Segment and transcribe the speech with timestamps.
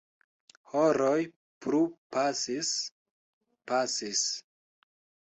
[0.69, 1.17] Horoj
[1.65, 1.81] plu
[2.15, 2.71] pasis,
[3.73, 4.23] pasis.